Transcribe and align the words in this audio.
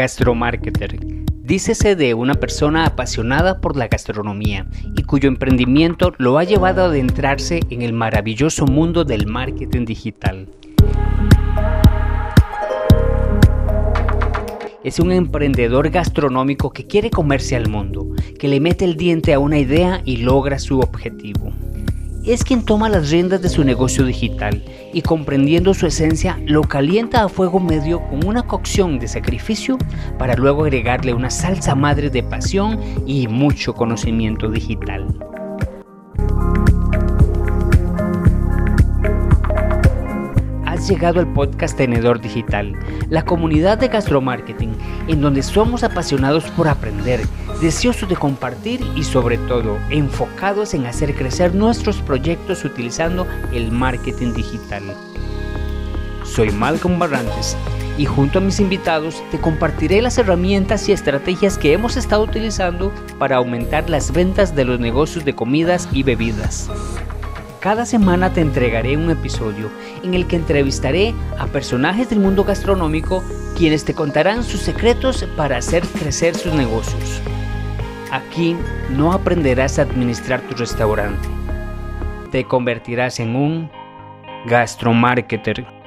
Gastromarketer. 0.00 0.98
Dícese 1.42 1.94
de 1.94 2.14
una 2.14 2.32
persona 2.32 2.86
apasionada 2.86 3.60
por 3.60 3.76
la 3.76 3.86
gastronomía 3.86 4.66
y 4.96 5.02
cuyo 5.02 5.28
emprendimiento 5.28 6.14
lo 6.16 6.38
ha 6.38 6.44
llevado 6.44 6.84
a 6.84 6.86
adentrarse 6.86 7.60
en 7.68 7.82
el 7.82 7.92
maravilloso 7.92 8.64
mundo 8.64 9.04
del 9.04 9.26
marketing 9.26 9.84
digital. 9.84 10.48
Es 14.82 14.98
un 15.00 15.12
emprendedor 15.12 15.90
gastronómico 15.90 16.70
que 16.70 16.86
quiere 16.86 17.10
comerse 17.10 17.54
al 17.54 17.68
mundo, 17.68 18.06
que 18.38 18.48
le 18.48 18.58
mete 18.58 18.86
el 18.86 18.96
diente 18.96 19.34
a 19.34 19.38
una 19.38 19.58
idea 19.58 20.00
y 20.06 20.16
logra 20.16 20.58
su 20.58 20.80
objetivo 20.80 21.52
es 22.24 22.44
quien 22.44 22.64
toma 22.64 22.88
las 22.88 23.10
riendas 23.10 23.42
de 23.42 23.48
su 23.48 23.64
negocio 23.64 24.04
digital 24.04 24.62
y 24.92 25.02
comprendiendo 25.02 25.74
su 25.74 25.86
esencia 25.86 26.38
lo 26.46 26.62
calienta 26.62 27.22
a 27.22 27.28
fuego 27.28 27.60
medio 27.60 28.00
con 28.08 28.26
una 28.26 28.42
cocción 28.42 28.98
de 28.98 29.08
sacrificio 29.08 29.78
para 30.18 30.34
luego 30.34 30.64
agregarle 30.64 31.14
una 31.14 31.30
salsa 31.30 31.74
madre 31.74 32.10
de 32.10 32.22
pasión 32.22 32.78
y 33.06 33.28
mucho 33.28 33.74
conocimiento 33.74 34.50
digital. 34.50 35.06
Llegado 40.90 41.20
al 41.20 41.32
podcast 41.32 41.76
Tenedor 41.76 42.20
Digital, 42.20 42.76
la 43.10 43.24
comunidad 43.24 43.78
de 43.78 43.86
gastromarketing, 43.86 44.72
en 45.06 45.20
donde 45.20 45.44
somos 45.44 45.84
apasionados 45.84 46.50
por 46.50 46.66
aprender, 46.66 47.20
deseosos 47.60 48.08
de 48.08 48.16
compartir 48.16 48.80
y 48.96 49.04
sobre 49.04 49.38
todo 49.38 49.78
enfocados 49.90 50.74
en 50.74 50.86
hacer 50.86 51.14
crecer 51.14 51.54
nuestros 51.54 51.98
proyectos 51.98 52.64
utilizando 52.64 53.24
el 53.52 53.70
marketing 53.70 54.34
digital. 54.34 54.82
Soy 56.24 56.50
Malcolm 56.50 56.98
Barrantes 56.98 57.56
y 57.96 58.06
junto 58.06 58.38
a 58.38 58.42
mis 58.42 58.58
invitados 58.58 59.22
te 59.30 59.40
compartiré 59.40 60.02
las 60.02 60.18
herramientas 60.18 60.88
y 60.88 60.92
estrategias 60.92 61.56
que 61.56 61.72
hemos 61.72 61.96
estado 61.96 62.24
utilizando 62.24 62.92
para 63.16 63.36
aumentar 63.36 63.88
las 63.88 64.12
ventas 64.12 64.56
de 64.56 64.64
los 64.64 64.80
negocios 64.80 65.24
de 65.24 65.36
comidas 65.36 65.88
y 65.92 66.02
bebidas. 66.02 66.68
Cada 67.60 67.84
semana 67.84 68.32
te 68.32 68.40
entregaré 68.40 68.96
un 68.96 69.10
episodio 69.10 69.70
en 70.02 70.14
el 70.14 70.26
que 70.26 70.36
entrevistaré 70.36 71.14
a 71.38 71.46
personajes 71.46 72.08
del 72.08 72.18
mundo 72.18 72.42
gastronómico 72.42 73.22
quienes 73.54 73.84
te 73.84 73.92
contarán 73.92 74.44
sus 74.44 74.62
secretos 74.62 75.26
para 75.36 75.58
hacer 75.58 75.82
crecer 75.82 76.34
sus 76.34 76.54
negocios. 76.54 77.20
Aquí 78.10 78.56
no 78.88 79.12
aprenderás 79.12 79.78
a 79.78 79.82
administrar 79.82 80.40
tu 80.40 80.56
restaurante. 80.56 81.28
Te 82.32 82.44
convertirás 82.44 83.20
en 83.20 83.36
un 83.36 83.70
gastromarketer. 84.46 85.79